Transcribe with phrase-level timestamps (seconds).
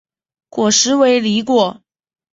[0.49, 1.83] 果实为离果。